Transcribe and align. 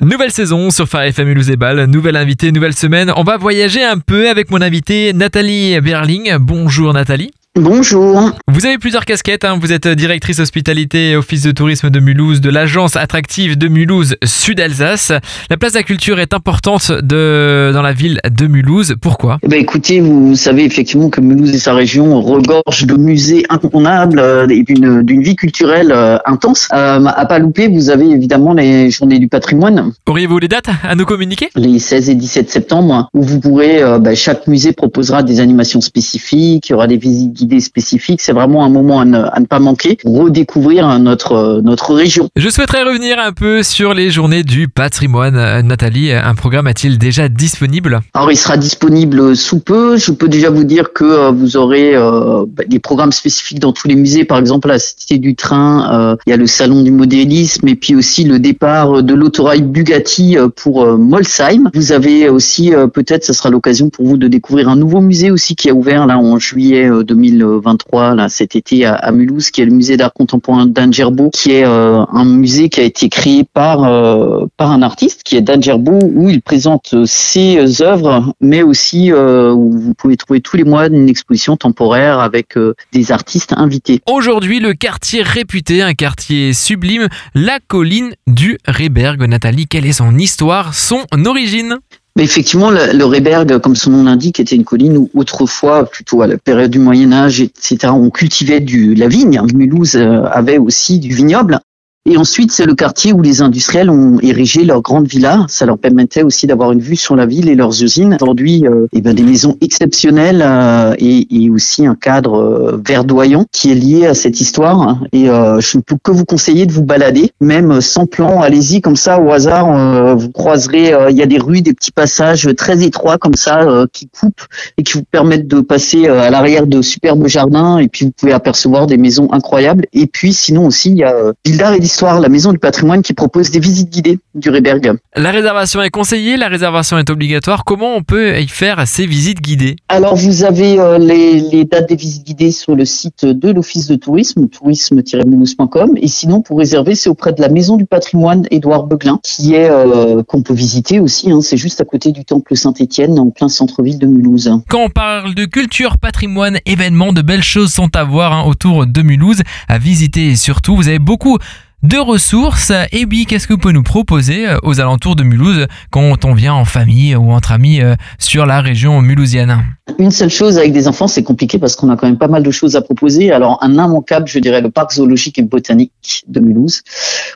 Nouvelle 0.00 0.30
saison 0.30 0.70
sur 0.70 0.88
Phare 0.88 1.02
FM 1.02 1.26
Mulhouse 1.26 1.50
nouvelle 1.88 2.14
invitée, 2.14 2.52
nouvelle 2.52 2.72
semaine. 2.72 3.12
On 3.16 3.24
va 3.24 3.36
voyager 3.36 3.82
un 3.82 3.98
peu 3.98 4.28
avec 4.28 4.48
mon 4.52 4.62
invitée 4.62 5.12
Nathalie 5.12 5.80
Berling. 5.80 6.36
Bonjour 6.38 6.92
Nathalie. 6.92 7.32
Bonjour. 7.60 8.30
Vous 8.46 8.66
avez 8.66 8.78
plusieurs 8.78 9.04
casquettes, 9.04 9.44
hein. 9.44 9.58
vous 9.60 9.72
êtes 9.72 9.88
directrice 9.88 10.38
hospitalité 10.38 11.10
et 11.10 11.16
office 11.16 11.42
de 11.42 11.50
tourisme 11.50 11.90
de 11.90 11.98
Mulhouse, 11.98 12.40
de 12.40 12.50
l'agence 12.50 12.94
attractive 12.94 13.58
de 13.58 13.66
Mulhouse 13.66 14.14
Sud-Alsace. 14.24 15.12
La 15.50 15.56
place 15.56 15.72
de 15.72 15.78
la 15.78 15.82
culture 15.82 16.20
est 16.20 16.34
importante 16.34 16.92
de, 16.92 17.72
dans 17.74 17.82
la 17.82 17.92
ville 17.92 18.20
de 18.30 18.46
Mulhouse. 18.46 18.94
Pourquoi? 19.00 19.38
Eh 19.42 19.48
ben, 19.48 19.58
Écoutez, 19.58 20.00
vous 20.00 20.36
savez 20.36 20.64
effectivement 20.64 21.10
que 21.10 21.20
Mulhouse 21.20 21.52
et 21.52 21.58
sa 21.58 21.74
région 21.74 22.20
regorgent 22.22 22.86
de 22.86 22.94
musées 22.94 23.42
incontournables 23.48 24.20
euh, 24.20 24.46
et 24.48 24.62
d'une, 24.62 25.02
d'une 25.02 25.22
vie 25.22 25.34
culturelle 25.34 25.90
euh, 25.90 26.18
intense. 26.26 26.68
Euh, 26.72 27.04
à 27.06 27.26
pas 27.26 27.40
louper, 27.40 27.66
vous 27.66 27.90
avez 27.90 28.08
évidemment 28.08 28.52
les 28.52 28.88
journées 28.90 29.18
du 29.18 29.26
patrimoine. 29.26 29.92
Auriez-vous 30.06 30.38
les 30.38 30.48
dates 30.48 30.70
à 30.84 30.94
nous 30.94 31.06
communiquer? 31.06 31.48
Les 31.56 31.80
16 31.80 32.10
et 32.10 32.14
17 32.14 32.50
septembre, 32.50 33.08
où 33.14 33.22
vous 33.22 33.40
pourrez, 33.40 33.82
ben, 33.98 34.14
chaque 34.14 34.46
musée 34.46 34.72
proposera 34.72 35.24
des 35.24 35.40
animations 35.40 35.80
spécifiques, 35.80 36.68
il 36.68 36.72
y 36.72 36.74
aura 36.74 36.86
des 36.86 36.96
visites 36.96 37.32
guidées 37.32 37.47
spécifiques. 37.60 38.20
C'est 38.20 38.32
vraiment 38.32 38.64
un 38.64 38.68
moment 38.68 39.00
à 39.00 39.04
ne, 39.04 39.46
pas 39.46 39.58
manquer 39.58 39.96
pour 40.02 40.18
redécouvrir 40.18 40.98
notre, 40.98 41.60
notre 41.62 41.94
région. 41.94 42.28
Je 42.36 42.48
souhaiterais 42.48 42.82
revenir 42.82 43.18
un 43.18 43.32
peu 43.32 43.62
sur 43.62 43.94
les 43.94 44.10
journées 44.10 44.42
du 44.42 44.68
patrimoine. 44.68 45.62
Nathalie, 45.66 46.12
un 46.12 46.34
programme 46.34 46.68
est-il 46.68 46.98
déjà 46.98 47.28
disponible? 47.28 48.00
Alors, 48.14 48.30
il 48.30 48.36
sera 48.36 48.56
disponible 48.56 49.36
sous 49.36 49.60
peu. 49.60 49.96
Je 49.96 50.12
peux 50.12 50.28
déjà 50.28 50.50
vous 50.50 50.64
dire 50.64 50.92
que 50.92 51.04
euh, 51.04 51.30
vous 51.30 51.56
aurez 51.56 51.94
euh, 51.94 52.44
bah, 52.48 52.64
des 52.66 52.78
programmes 52.78 53.12
spécifiques 53.12 53.60
dans 53.60 53.72
tous 53.72 53.88
les 53.88 53.94
musées. 53.94 54.24
Par 54.24 54.38
exemple, 54.38 54.68
à 54.70 54.74
la 54.74 54.78
Cité 54.78 55.18
du 55.18 55.34
Train, 55.34 55.92
euh, 55.92 56.16
il 56.26 56.30
y 56.30 56.32
a 56.32 56.36
le 56.36 56.46
Salon 56.46 56.82
du 56.82 56.90
modélisme 56.90 57.66
et 57.68 57.74
puis 57.74 57.94
aussi 57.94 58.24
le 58.24 58.38
départ 58.38 59.02
de 59.02 59.14
l'autorail 59.14 59.62
Bugatti 59.62 60.36
pour 60.56 60.86
Molsheim. 60.98 61.70
Vous 61.74 61.92
avez 61.92 62.28
aussi, 62.28 62.72
peut-être, 62.92 63.24
ce 63.24 63.32
sera 63.32 63.50
l'occasion 63.50 63.90
pour 63.90 64.06
vous 64.06 64.16
de 64.16 64.28
découvrir 64.28 64.68
un 64.68 64.76
nouveau 64.76 65.00
musée 65.00 65.30
aussi 65.30 65.56
qui 65.56 65.70
a 65.70 65.74
ouvert 65.74 66.06
là 66.06 66.18
en 66.18 66.38
juillet 66.38 66.88
2000 67.04 67.37
2023 67.38 68.14
là 68.14 68.28
cet 68.28 68.56
été 68.56 68.84
à, 68.84 69.10
Mulhouse, 69.12 69.50
qui 69.50 69.62
est 69.62 69.64
le 69.64 69.72
musée 69.72 69.96
d'art 69.96 70.12
contemporain 70.12 70.66
d'Angerbo, 70.66 71.30
qui 71.32 71.52
est 71.52 71.64
euh, 71.64 72.04
un 72.12 72.24
musée 72.24 72.68
qui 72.68 72.80
a 72.80 72.82
été 72.82 73.08
créé 73.08 73.44
par 73.44 73.84
euh, 73.84 74.46
par 74.56 74.70
un 74.70 74.82
artiste 74.82 75.22
qui 75.22 75.36
est 75.36 75.40
d'Angerbo, 75.40 75.98
où 76.02 76.28
il 76.28 76.42
présente 76.42 76.94
ses 77.06 77.82
œuvres, 77.82 78.34
mais 78.40 78.62
aussi 78.62 79.12
euh, 79.12 79.52
où 79.52 79.70
vous 79.78 79.94
pouvez 79.94 80.16
trouver 80.16 80.40
tous 80.40 80.56
les 80.56 80.64
mois 80.64 80.86
une 80.86 81.08
exposition 81.08 81.56
temporaire 81.56 82.20
avec 82.20 82.54
des 82.92 83.12
artistes 83.12 83.54
invités. 83.56 84.00
Aujourd'hui, 84.06 84.60
le 84.60 84.74
quartier 84.74 85.22
réputé, 85.22 85.82
un 85.82 85.94
quartier 85.94 86.52
sublime, 86.52 87.08
la 87.34 87.58
colline 87.66 88.14
du 88.26 88.58
Réberg. 88.66 89.22
Nathalie, 89.22 89.66
quelle 89.66 89.86
est 89.86 89.92
son 89.92 90.16
histoire, 90.18 90.74
son 90.74 91.04
origine? 91.24 91.78
Mais 92.18 92.24
effectivement, 92.24 92.70
le, 92.70 92.92
le 92.92 93.04
Réberg, 93.04 93.60
comme 93.60 93.76
son 93.76 93.92
nom 93.92 94.02
l'indique, 94.02 94.40
était 94.40 94.56
une 94.56 94.64
colline 94.64 94.96
où 94.96 95.08
autrefois, 95.14 95.84
plutôt 95.84 96.20
à 96.20 96.26
la 96.26 96.36
période 96.36 96.68
du 96.68 96.80
Moyen 96.80 97.12
Âge, 97.12 97.40
etc., 97.40 97.92
on 97.94 98.10
cultivait 98.10 98.58
du, 98.58 98.96
la 98.96 99.06
vigne. 99.06 99.40
Mulhouse 99.54 99.94
euh, 99.94 100.24
avait 100.24 100.58
aussi 100.58 100.98
du 100.98 101.14
vignoble. 101.14 101.60
Et 102.10 102.16
ensuite, 102.16 102.52
c'est 102.52 102.64
le 102.64 102.74
quartier 102.74 103.12
où 103.12 103.20
les 103.20 103.42
industriels 103.42 103.90
ont 103.90 104.18
érigé 104.20 104.64
leurs 104.64 104.80
grandes 104.80 105.06
villas. 105.06 105.44
Ça 105.48 105.66
leur 105.66 105.76
permettait 105.76 106.22
aussi 106.22 106.46
d'avoir 106.46 106.72
une 106.72 106.80
vue 106.80 106.96
sur 106.96 107.16
la 107.16 107.26
ville 107.26 107.48
et 107.50 107.54
leurs 107.54 107.82
usines. 107.82 108.16
Aujourd'hui, 108.18 108.66
euh, 108.66 108.86
eh 108.94 109.02
ben, 109.02 109.14
des 109.14 109.22
maisons 109.22 109.56
exceptionnelles 109.60 110.42
euh, 110.42 110.94
et, 110.98 111.26
et, 111.30 111.50
aussi 111.50 111.84
un 111.84 111.94
cadre 111.94 112.36
euh, 112.36 112.82
verdoyant 112.86 113.44
qui 113.52 113.72
est 113.72 113.74
lié 113.74 114.06
à 114.06 114.14
cette 114.14 114.40
histoire. 114.40 115.00
Et 115.12 115.28
euh, 115.28 115.60
je 115.60 115.76
ne 115.76 115.82
peux 115.82 115.96
que 116.02 116.10
vous 116.10 116.24
conseiller 116.24 116.64
de 116.64 116.72
vous 116.72 116.82
balader, 116.82 117.30
même 117.42 117.82
sans 117.82 118.06
plan. 118.06 118.40
Allez-y 118.40 118.80
comme 118.80 118.96
ça 118.96 119.20
au 119.20 119.30
hasard. 119.30 119.70
Euh, 119.70 120.14
vous 120.14 120.30
croiserez. 120.30 120.94
Il 121.10 121.16
y 121.16 121.22
a 121.22 121.26
des 121.26 121.38
rues, 121.38 121.60
des 121.60 121.74
petits 121.74 121.92
passages 121.92 122.48
très 122.56 122.84
étroits 122.84 123.18
comme 123.18 123.34
ça 123.34 123.66
qui 123.92 124.08
coupent 124.08 124.46
et 124.78 124.82
qui 124.82 124.94
vous 124.94 125.04
permettent 125.04 125.46
de 125.46 125.60
passer 125.60 126.06
à 126.06 126.30
l'arrière 126.30 126.66
de 126.66 126.80
superbes 126.80 127.26
jardins. 127.26 127.78
Et 127.78 127.88
puis 127.88 128.06
vous 128.06 128.12
pouvez 128.12 128.32
apercevoir 128.32 128.86
des 128.86 128.96
maisons 128.96 129.28
incroyables. 129.32 129.84
Et 129.92 130.06
puis 130.06 130.32
sinon 130.32 130.66
aussi, 130.66 130.90
il 130.92 130.98
y 130.98 131.04
a 131.04 131.14
Bildar 131.44 131.74
et 131.74 131.80
la 132.20 132.28
maison 132.28 132.52
du 132.52 132.58
patrimoine 132.58 133.02
qui 133.02 133.12
propose 133.12 133.50
des 133.50 133.60
visites 133.60 133.90
guidées 133.90 134.18
du 134.34 134.50
Réberg. 134.50 134.98
La 135.16 135.30
réservation 135.30 135.82
est 135.82 135.90
conseillée, 135.90 136.36
la 136.36 136.48
réservation 136.48 136.98
est 136.98 137.10
obligatoire. 137.10 137.64
Comment 137.64 137.94
on 137.94 138.02
peut 138.02 138.38
y 138.38 138.48
faire 138.48 138.86
ces 138.86 139.06
visites 139.06 139.40
guidées? 139.40 139.76
Alors 139.88 140.16
vous 140.16 140.44
avez 140.44 140.78
euh, 140.78 140.98
les, 140.98 141.64
dates 141.64 141.88
des 141.88 141.96
visites 141.96 142.24
guidées 142.24 142.52
sur 142.52 142.74
le 142.74 142.84
site 142.84 143.24
de 143.24 143.50
l'Office 143.50 143.86
de 143.86 143.96
tourisme, 143.96 144.48
tourisme-mulhouse.com. 144.48 145.92
Et 146.00 146.08
sinon, 146.08 146.42
pour 146.42 146.58
réserver, 146.58 146.94
c'est 146.94 147.10
auprès 147.10 147.32
de 147.32 147.40
la 147.40 147.48
maison 147.48 147.76
du 147.76 147.86
patrimoine 147.86 148.46
Édouard 148.50 148.84
Beuglin, 148.84 149.20
qui 149.22 149.54
est 149.54 149.70
euh, 149.70 150.22
qu'on 150.22 150.42
peut 150.42 150.54
visiter 150.54 151.00
aussi. 151.00 151.30
Hein. 151.30 151.40
c'est 151.40 151.56
juste 151.56 151.80
à 151.80 151.84
côté 151.84 152.12
du 152.12 152.24
temple 152.24 152.56
Saint-Étienne, 152.56 153.18
en 153.18 153.30
plein 153.30 153.48
centre-ville 153.48 153.98
de 153.98 154.06
Mulhouse. 154.06 154.50
Quand 154.68 154.84
on 154.84 154.90
parle 154.90 155.34
de 155.34 155.44
culture, 155.44 155.98
patrimoine, 155.98 156.58
événements, 156.66 157.12
de 157.12 157.22
belles 157.22 157.42
choses 157.42 157.72
sont 157.72 157.94
à 157.96 158.04
voir 158.04 158.32
hein, 158.32 158.44
autour 158.46 158.86
de 158.86 159.02
Mulhouse, 159.02 159.42
à 159.68 159.78
visiter 159.78 160.28
et 160.28 160.36
surtout, 160.36 160.76
vous 160.76 160.88
avez 160.88 160.98
beaucoup 160.98 161.38
de 161.82 161.96
ressources. 161.96 162.72
Et 162.92 163.04
oui, 163.04 163.26
qu'est-ce 163.26 163.46
que 163.46 163.52
vous 163.52 163.58
pouvez 163.58 163.74
nous 163.74 163.82
proposer 163.82 164.48
euh, 164.48 164.56
aux 164.62 164.80
alentours 164.80 165.16
de 165.16 165.22
Mulhouse 165.22 165.66
quand 165.90 166.24
on 166.24 166.34
vient 166.34 166.54
en 166.54 166.64
famille 166.64 167.14
ou 167.14 167.30
entre 167.30 167.52
amis 167.52 167.80
euh, 167.80 167.94
sur 168.18 168.46
la 168.46 168.60
région 168.60 169.00
mulhousienne? 169.00 169.64
Une 169.98 170.10
seule 170.10 170.30
chose 170.30 170.58
avec 170.58 170.72
des 170.72 170.88
enfants, 170.88 171.08
c'est 171.08 171.22
compliqué 171.22 171.58
parce 171.58 171.76
qu'on 171.76 171.88
a 171.90 171.96
quand 171.96 172.06
même 172.06 172.18
pas 172.18 172.28
mal 172.28 172.42
de 172.42 172.50
choses 172.50 172.76
à 172.76 172.82
proposer. 172.82 173.32
Alors, 173.32 173.58
un 173.62 173.72
immanquable, 173.72 174.28
je 174.28 174.38
dirais, 174.38 174.60
le 174.60 174.70
parc 174.70 174.92
zoologique 174.92 175.38
et 175.38 175.42
botanique 175.42 176.24
de 176.26 176.40
Mulhouse. 176.40 176.82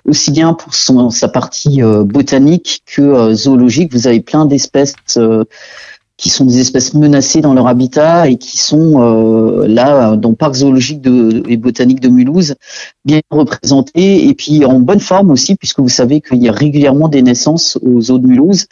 Aussi 0.07 0.31
bien 0.31 0.55
pour 0.55 0.75
sa 0.75 1.29
partie 1.29 1.83
euh, 1.83 2.05
botanique 2.05 2.83
que 2.87 3.35
zoologique, 3.35 3.93
vous 3.93 4.07
avez 4.07 4.21
plein 4.21 4.45
d'espèces 4.47 4.95
qui 6.17 6.31
sont 6.31 6.45
des 6.45 6.61
espèces 6.61 6.95
menacées 6.95 7.41
dans 7.41 7.55
leur 7.55 7.67
habitat 7.67 8.29
et 8.29 8.37
qui 8.37 8.59
sont 8.59 9.01
euh, 9.01 9.67
là 9.67 10.17
dans 10.17 10.31
le 10.31 10.35
parc 10.35 10.55
zoologique 10.55 11.07
et 11.49 11.57
botanique 11.57 12.01
de 12.01 12.09
Mulhouse 12.09 12.55
bien 13.05 13.21
représentés 13.31 14.29
et 14.29 14.35
puis 14.35 14.65
en 14.65 14.79
bonne 14.79 15.01
forme 15.01 15.31
aussi 15.31 15.57
puisque 15.57 15.81
vous 15.81 15.89
savez 15.89 16.21
qu'il 16.21 16.43
y 16.43 16.49
a 16.49 16.53
régulièrement 16.53 17.09
des 17.09 17.23
naissances 17.23 17.79
aux 17.83 18.11
eaux 18.11 18.19
de 18.19 18.27
Mulhouse. 18.27 18.67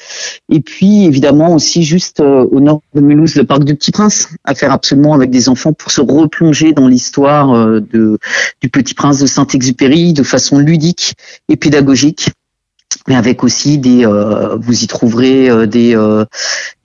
Et 0.50 0.60
puis 0.60 1.04
évidemment 1.04 1.54
aussi 1.54 1.82
juste 1.82 2.20
euh, 2.20 2.46
au 2.50 2.60
nord 2.60 2.82
de 2.94 3.00
Mulhouse 3.00 3.34
le 3.34 3.44
parc 3.44 3.64
du 3.64 3.74
Petit 3.74 3.90
Prince 3.90 4.28
à 4.44 4.54
faire 4.54 4.72
absolument 4.72 5.14
avec 5.14 5.30
des 5.30 5.48
enfants 5.48 5.72
pour 5.72 5.90
se 5.90 6.00
replonger 6.00 6.72
dans 6.72 6.88
l'histoire 6.88 7.52
euh, 7.52 7.80
de 7.80 8.18
du 8.60 8.68
Petit 8.68 8.94
Prince 8.94 9.18
de 9.18 9.26
Saint-Exupéry 9.26 10.12
de 10.12 10.22
façon 10.22 10.58
ludique 10.58 11.14
et 11.48 11.56
pédagogique 11.56 12.30
mais 13.08 13.16
avec 13.16 13.44
aussi 13.44 13.78
des 13.78 14.04
vous 14.06 14.82
y 14.82 14.86
trouverez 14.86 15.66
des 15.66 15.94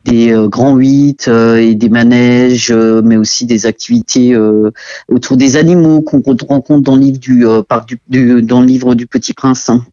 des 0.06 0.32
euh, 0.32 0.48
grands 0.48 0.78
huit 0.78 1.28
euh, 1.28 1.58
et 1.58 1.76
des 1.76 1.90
manèges, 1.90 2.72
euh, 2.72 3.02
mais 3.04 3.18
aussi 3.18 3.46
des 3.46 3.66
activités 3.66 4.36
autour 5.10 5.38
des 5.38 5.58
animaux 5.58 6.02
qu'on 6.02 6.22
rencontre 6.48 6.82
dans 6.82 6.96
le 6.96 7.02
livre 7.02 7.20
du, 7.20 7.46
du, 8.08 8.42
dans 8.42 8.62
le 8.62 8.68
livre 8.68 8.96
du 8.96 9.08
Petit 9.08 9.34
Prince. 9.34 9.70
Hein. 9.70 9.84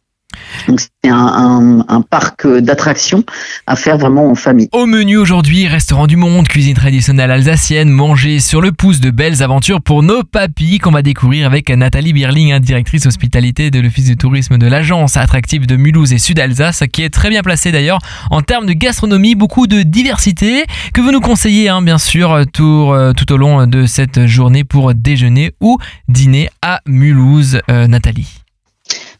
Donc 0.67 0.79
c'est 0.79 1.09
un, 1.09 1.83
parc 2.09 2.47
d'attractions 2.47 3.23
à 3.67 3.75
faire 3.75 3.97
vraiment 3.97 4.29
en 4.29 4.35
famille. 4.35 4.69
Au 4.71 4.85
menu 4.85 5.17
aujourd'hui, 5.17 5.67
restaurant 5.67 6.07
du 6.07 6.15
monde, 6.15 6.47
cuisine 6.47 6.75
traditionnelle 6.75 7.31
alsacienne, 7.31 7.89
manger 7.89 8.39
sur 8.39 8.61
le 8.61 8.71
pouce 8.71 8.99
de 8.99 9.09
belles 9.09 9.41
aventures 9.41 9.81
pour 9.81 10.03
nos 10.03 10.23
papis 10.23 10.79
qu'on 10.79 10.91
va 10.91 11.01
découvrir 11.01 11.47
avec 11.47 11.69
Nathalie 11.69 12.13
Birling, 12.13 12.57
directrice 12.59 13.05
hospitalité 13.05 13.71
de 13.71 13.79
l'Office 13.79 14.05
du 14.05 14.17
tourisme 14.17 14.57
de 14.57 14.67
l'agence 14.67 15.17
attractive 15.17 15.65
de 15.65 15.75
Mulhouse 15.75 16.13
et 16.13 16.17
Sud-Alsace, 16.17 16.83
qui 16.91 17.03
est 17.03 17.09
très 17.09 17.29
bien 17.29 17.41
placée 17.41 17.71
d'ailleurs 17.71 17.99
en 18.31 18.41
termes 18.41 18.65
de 18.65 18.73
gastronomie, 18.73 19.35
beaucoup 19.35 19.67
de 19.67 19.81
diversité 19.81 20.65
que 20.93 21.01
vous 21.01 21.11
nous 21.11 21.21
conseillez 21.21 21.69
hein, 21.69 21.81
bien 21.81 21.97
sûr 21.97 22.43
tout, 22.53 22.89
euh, 22.91 23.13
tout, 23.13 23.31
au 23.31 23.37
long 23.37 23.67
de 23.67 23.85
cette 23.85 24.25
journée 24.25 24.63
pour 24.63 24.93
déjeuner 24.93 25.51
ou 25.61 25.77
dîner 26.07 26.49
à 26.61 26.81
Mulhouse. 26.85 27.59
Euh, 27.69 27.87
Nathalie. 27.87 28.42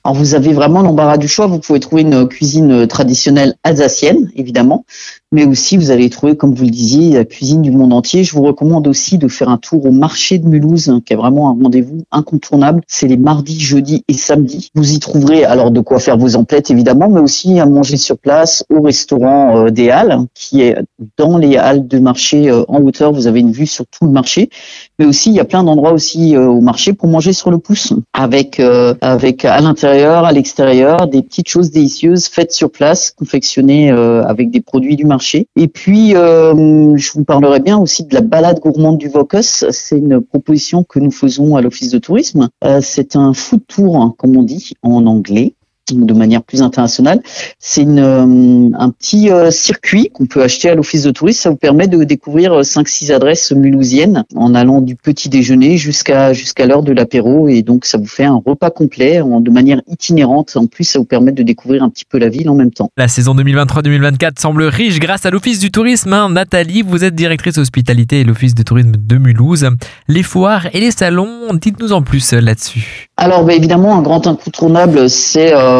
Alors 0.03 0.18
vous 0.18 0.36
avez 0.36 0.52
vraiment 0.52 0.81
l'embarras 0.81 1.18
du 1.18 1.28
choix. 1.28 1.47
Vous 1.47 1.59
pouvez 1.59 1.80
trouver 1.80 2.02
une 2.02 2.28
cuisine 2.28 2.88
traditionnelle 2.88 3.56
alsacienne, 3.64 4.32
évidemment, 4.35 4.85
mais 5.34 5.46
aussi 5.46 5.78
vous 5.78 5.90
allez 5.90 6.12
trouver, 6.12 6.38
comme 6.38 6.53
vous 6.53 6.64
le 6.64 6.70
disiez, 6.70 7.16
la 7.16 7.26
cuisine 7.26 7.64
du 7.64 7.72
monde 7.72 7.91
entier. 7.91 8.24
Je 8.24 8.34
vous 8.35 8.44
recommande 8.44 8.88
aussi 8.88 9.18
de 9.18 9.28
faire 9.28 9.50
un 9.50 9.58
tour 9.58 9.84
au 9.84 9.91
marché 9.91 10.38
de 10.38 10.47
Mulhouse, 10.47 10.90
hein, 10.90 11.02
qui 11.03 11.14
est 11.14 11.16
vraiment 11.16 11.50
un 11.50 11.53
rendez-vous 11.62 12.03
incontournable. 12.12 12.82
C'est 12.88 13.08
les 13.08 13.18
mardis, 13.18 13.59
jeudis 13.59 14.03
et 14.08 14.14
samedis. 14.14 14.70
Vous 14.76 14.94
y 14.94 15.00
trouverez 15.00 15.44
alors 15.44 15.72
de 15.72 15.82
quoi 15.82 16.00
faire 16.00 16.18
vos 16.18 16.35
emplettes, 16.35 16.70
évidemment, 16.70 17.09
mais 17.09 17.20
aussi 17.20 17.59
à 17.59 17.66
manger 17.66 17.97
sur 17.97 18.20
place 18.20 18.64
au 18.70 18.82
restaurant 18.82 19.58
euh, 19.58 19.70
des 19.72 19.90
Halles, 19.90 20.20
qui 20.35 20.62
est 20.62 20.78
dans 21.18 21.40
les 21.40 21.58
halles 21.58 21.88
de 21.88 21.97
marché 21.97 22.52
euh, 22.52 22.64
en 22.68 22.84
hauteur. 22.84 23.12
Vous 23.12 23.26
avez 23.26 23.40
une 23.40 23.52
vue 23.52 23.66
sur 23.66 23.85
tout 23.88 24.06
le 24.06 24.12
marché, 24.12 24.52
mais 25.00 25.06
aussi 25.06 25.32
il 25.32 25.35
y 25.35 25.40
a 25.40 25.46
plein 25.46 25.64
d'endroits 25.64 25.94
aussi 25.94 26.35
euh, 26.35 26.46
au 26.46 26.62
marché 26.62 26.94
pour 26.94 27.09
manger 27.09 27.34
sur 27.34 27.50
le 27.50 27.58
pouce, 27.58 27.94
avec 28.14 28.62
avec 29.02 29.46
à 29.46 29.59
l'intérieur 29.62 30.26
à 30.26 30.32
l'extérieur, 30.32 31.08
des 31.08 31.24
petites 31.24 31.50
choses 31.50 31.72
délicieuses 31.72 32.28
faites 32.28 32.52
sur 32.52 32.70
place, 32.70 33.12
confectionnées 33.12 33.90
avec 33.90 34.52
des 34.52 34.62
produits 34.62 34.96
du 34.96 35.06
marché. 35.06 35.22
Et 35.55 35.67
puis, 35.67 36.16
euh, 36.16 36.96
je 36.96 37.11
vous 37.14 37.23
parlerai 37.23 37.59
bien 37.59 37.78
aussi 37.78 38.03
de 38.03 38.14
la 38.14 38.22
balade 38.22 38.59
gourmande 38.59 38.97
du 38.97 39.08
Vocus. 39.08 39.66
C'est 39.70 39.97
une 39.97 40.22
proposition 40.22 40.84
que 40.84 40.99
nous 40.99 41.11
faisons 41.11 41.55
à 41.55 41.61
l'Office 41.61 41.91
de 41.91 41.99
tourisme. 41.99 42.49
Euh, 42.64 42.79
c'est 42.81 43.16
un 43.16 43.34
food 43.34 43.61
tour, 43.67 43.97
hein, 43.97 44.14
comme 44.17 44.35
on 44.35 44.43
dit 44.43 44.73
en 44.81 45.05
anglais 45.05 45.55
de 45.91 46.14
manière 46.14 46.44
plus 46.44 46.62
internationale. 46.62 47.22
C'est 47.59 47.82
une, 47.82 48.74
un 48.78 48.90
petit 48.90 49.30
circuit 49.52 50.09
qu'on 50.14 50.26
peut 50.26 50.41
acheter 50.41 50.70
à 50.70 50.76
l'office 50.76 51.03
de 51.03 51.12
tourisme. 51.12 51.41
Ça 51.41 51.50
vous 51.50 51.58
permet 51.58 51.88
de 51.88 52.03
découvrir 52.03 52.62
5-6 52.62 53.14
adresses 53.14 53.52
mulhousiennes 53.52 54.24
en 54.35 54.56
allant 54.56 54.82
du 54.82 54.96
petit 54.96 55.30
déjeuner 55.30 55.78
jusqu'à 55.78 56.34
jusqu'à 56.34 56.66
l'heure 56.66 56.84
de 56.84 56.94
l'apéro. 56.94 57.47
Et 57.47 57.62
donc, 57.62 57.85
ça 57.85 57.97
vous 57.97 58.08
fait 58.08 58.26
un 58.26 58.41
repas 58.46 58.70
complet 58.70 59.22
de 59.22 59.52
manière 59.52 59.82
itinérante. 59.88 60.56
En 60.56 60.68
plus, 60.68 60.85
ça 60.85 61.00
vous 61.00 61.06
permet 61.06 61.32
de 61.32 61.44
découvrir 61.44 61.84
un 61.84 61.90
petit 61.90 62.06
peu 62.06 62.18
la 62.18 62.30
ville 62.30 62.50
en 62.50 62.56
même 62.56 62.72
temps. 62.72 62.90
La 62.97 63.08
saison 63.08 63.35
2023-2024 63.35 64.40
semble 64.40 64.64
riche 64.64 65.00
grâce 65.00 65.26
à 65.26 65.32
l'office 65.32 65.59
du 65.59 65.72
tourisme. 65.72 66.14
Hein. 66.14 66.30
Nathalie, 66.30 66.82
vous 66.82 67.03
êtes 67.03 67.16
directrice 67.16 67.58
hospitalité 67.58 68.22
et 68.22 68.24
l'office 68.24 68.56
de 68.56 68.64
tourisme 68.64 68.94
de 68.97 69.18
Mulhouse. 69.18 69.70
Les 70.08 70.24
foires 70.24 70.68
et 70.74 70.80
les 70.80 70.91
salons, 70.91 71.53
dites-nous 71.53 71.94
en 71.94 72.02
plus 72.02 72.34
là-dessus. 72.34 73.09
Alors, 73.18 73.44
bah, 73.46 73.53
évidemment, 73.53 73.97
un 73.97 74.02
grand 74.02 74.26
incontournable, 74.28 75.09
c'est 75.09 75.53
euh, 75.53 75.72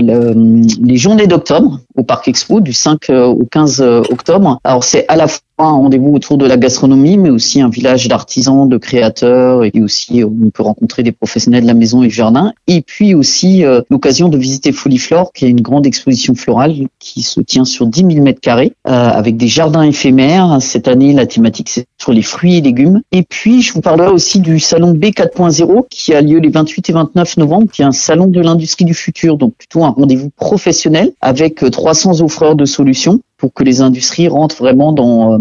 les 0.00 0.96
journées 0.96 1.26
d'octobre 1.26 1.80
au 1.98 2.04
Parc 2.04 2.28
Expo 2.28 2.60
du 2.60 2.72
5 2.72 3.10
euh, 3.10 3.26
au 3.26 3.44
15 3.44 3.80
euh, 3.80 4.02
octobre. 4.10 4.60
Alors, 4.62 4.84
c'est 4.84 5.04
à 5.08 5.16
la 5.16 5.26
fois 5.26 5.40
un 5.58 5.72
rendez-vous 5.72 6.14
autour 6.14 6.38
de 6.38 6.46
la 6.46 6.56
gastronomie, 6.56 7.18
mais 7.18 7.30
aussi 7.30 7.60
un 7.60 7.68
village 7.68 8.06
d'artisans, 8.06 8.68
de 8.68 8.76
créateurs, 8.76 9.64
et 9.64 9.72
aussi 9.82 10.22
on 10.22 10.50
peut 10.50 10.62
rencontrer 10.62 11.02
des 11.02 11.10
professionnels 11.10 11.62
de 11.62 11.66
la 11.66 11.74
maison 11.74 12.04
et 12.04 12.06
du 12.06 12.14
jardin. 12.14 12.52
Et 12.68 12.80
puis 12.80 13.12
aussi 13.12 13.64
l'occasion 13.90 14.28
de 14.28 14.38
visiter 14.38 14.70
Foliflore, 14.70 15.32
qui 15.32 15.46
est 15.46 15.48
une 15.48 15.60
grande 15.60 15.84
exposition 15.84 16.36
florale 16.36 16.86
qui 17.00 17.22
se 17.22 17.40
tient 17.40 17.64
sur 17.64 17.88
10 17.88 18.06
000 18.08 18.22
mètres 18.22 18.40
carrés, 18.40 18.72
avec 18.84 19.36
des 19.36 19.48
jardins 19.48 19.82
éphémères. 19.82 20.58
Cette 20.60 20.86
année, 20.86 21.12
la 21.12 21.26
thématique 21.26 21.70
c'est 21.70 21.86
sur 22.00 22.12
les 22.12 22.22
fruits 22.22 22.58
et 22.58 22.60
légumes. 22.60 23.00
Et 23.10 23.24
puis, 23.24 23.60
je 23.60 23.72
vous 23.72 23.80
parlerai 23.80 24.10
aussi 24.10 24.38
du 24.38 24.60
salon 24.60 24.92
B 24.92 25.06
4.0 25.06 25.86
qui 25.90 26.14
a 26.14 26.20
lieu 26.20 26.38
les 26.38 26.50
28 26.50 26.90
et 26.90 26.92
29 26.92 27.36
novembre, 27.38 27.66
qui 27.72 27.82
est 27.82 27.86
un 27.86 27.90
salon 27.90 28.28
de 28.28 28.40
l'industrie 28.40 28.84
du 28.84 28.94
futur, 28.94 29.36
donc 29.36 29.54
plutôt 29.58 29.82
un 29.82 29.90
rendez-vous 29.90 30.30
professionnel 30.30 31.10
avec 31.20 31.64
300 31.88 32.20
offreurs 32.20 32.54
de 32.54 32.66
solutions 32.66 33.22
pour 33.38 33.54
que 33.54 33.64
les 33.64 33.80
industries 33.80 34.28
rentrent 34.28 34.56
vraiment 34.56 34.92
dans, 34.92 35.32
euh, 35.32 35.38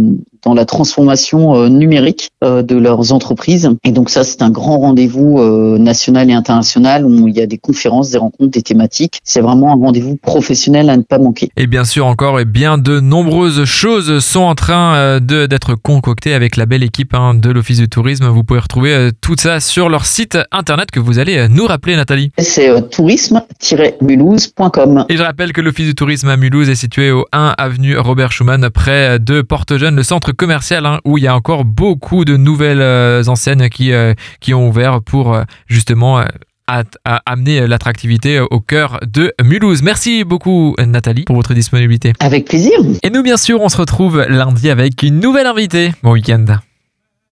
dans 0.48 0.54
la 0.54 0.64
transformation 0.64 1.56
euh, 1.56 1.68
numérique 1.68 2.30
euh, 2.42 2.64
de 2.64 2.78
leurs 2.78 3.12
entreprises. 3.12 3.70
Et 3.84 3.92
donc 3.92 4.10
ça, 4.10 4.24
c'est 4.24 4.42
un 4.42 4.50
grand 4.50 4.78
rendez-vous 4.78 5.42
national 5.78 6.30
et 6.30 6.34
international 6.34 7.06
où 7.06 7.28
il 7.28 7.36
y 7.36 7.42
a 7.42 7.46
des 7.46 7.58
conférences, 7.58 8.12
des 8.12 8.18
rencontres, 8.18 8.52
des 8.52 8.62
thématiques. 8.62 9.20
C'est 9.26 9.42
vraiment 9.42 9.74
un 9.74 9.76
rendez-vous 9.76 10.16
professionnel 10.16 10.90
à 10.90 10.96
ne 10.96 11.02
pas 11.02 11.20
manquer. 11.20 11.50
Et 11.58 11.68
bien 11.68 11.84
sûr, 11.84 12.06
encore 12.06 12.40
et 12.40 12.46
bien 12.46 12.78
de 12.78 13.02
nombreuses 13.02 13.66
choses 13.66 14.20
sont 14.20 14.40
en 14.42 14.56
train 14.56 15.20
d'être 15.20 15.76
concoctées 15.76 16.34
avec 16.34 16.56
la 16.56 16.66
belle 16.66 16.84
équipe 16.84 17.14
hein, 17.14 17.34
de 17.34 17.50
l'Office 17.50 17.80
du 17.80 17.90
tourisme. 17.90 18.28
Vous 18.28 18.44
pouvez 18.44 18.62
retrouver 18.62 19.10
tout 19.20 19.36
ça 19.38 19.60
sur 19.60 19.90
leur 19.90 20.06
site 20.06 20.38
internet 20.52 20.92
que 20.92 21.02
vous 21.02 21.20
allez 21.20 21.48
nous 21.50 21.66
rappeler, 21.66 21.96
Nathalie. 21.96 22.32
C'est 22.38 22.90
tourisme-mulhouse.com. 22.90 25.06
Et 25.10 25.18
je 25.18 25.24
rappelle 25.24 25.52
que 25.52 25.62
l'Office 25.62 25.88
du 25.88 25.96
tourisme 25.96 26.30
à 26.30 26.38
Mulhouse 26.38 26.70
est 26.70 26.76
situé 26.76 27.10
au 27.12 27.26
1 27.34 27.56
avenue 27.58 27.98
Robert 27.98 28.32
Schumann 28.32 28.70
près 28.70 29.18
de 29.20 29.42
Porte-Jeune, 29.42 29.96
le 29.96 30.04
centre 30.04 30.32
commercial 30.38 30.86
hein, 30.86 31.00
où 31.04 31.18
il 31.18 31.24
y 31.24 31.28
a 31.28 31.36
encore 31.36 31.66
beaucoup 31.66 32.24
de 32.24 32.38
nouvelles 32.38 32.82
euh, 32.82 33.24
enseignes 33.28 33.70
qui, 33.70 33.92
euh, 33.92 34.14
qui 34.40 34.54
ont 34.54 34.68
ouvert 34.70 35.02
pour 35.02 35.34
euh, 35.34 35.44
justement 35.68 36.24
amener 37.26 37.66
l'attractivité 37.66 38.42
au 38.42 38.60
cœur 38.60 39.00
de 39.08 39.34
Mulhouse. 39.42 39.82
Merci 39.84 40.26
beaucoup 40.26 40.76
Nathalie 40.86 41.24
pour 41.24 41.38
votre 41.38 41.54
disponibilité. 41.54 42.12
Avec 42.20 42.46
plaisir. 42.46 42.74
Et 43.04 43.10
nous 43.10 43.24
bien 43.24 43.38
sûr 43.38 43.62
on 43.62 43.70
se 43.70 43.78
retrouve 43.78 44.22
lundi 44.28 44.70
avec 44.70 45.02
une 45.02 45.22
nouvelle 45.22 45.48
invitée. 45.48 45.94
Bon 46.04 46.12
week-end. 46.12 46.58